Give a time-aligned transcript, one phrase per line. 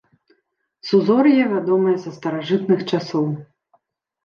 [0.89, 3.25] Сузор'е вядомае са старажытных часоў.